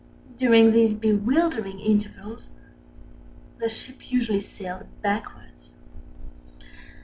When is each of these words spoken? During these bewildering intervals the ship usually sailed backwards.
During 0.35 0.71
these 0.71 0.95
bewildering 0.95 1.79
intervals 1.79 2.49
the 3.59 3.69
ship 3.69 4.11
usually 4.11 4.39
sailed 4.39 4.87
backwards. 5.03 5.73